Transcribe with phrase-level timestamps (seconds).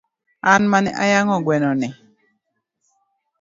[0.51, 1.89] An mane ayang'o gweno ni